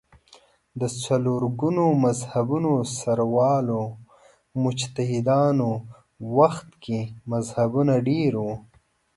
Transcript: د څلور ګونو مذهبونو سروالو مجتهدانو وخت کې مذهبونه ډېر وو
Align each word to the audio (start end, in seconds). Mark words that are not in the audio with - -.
د 0.79 0.81
څلور 1.03 1.41
ګونو 1.59 1.85
مذهبونو 2.05 2.73
سروالو 2.99 3.81
مجتهدانو 4.63 5.69
وخت 6.37 6.69
کې 6.83 6.99
مذهبونه 7.31 7.93
ډېر 8.07 8.31
وو 8.43 8.53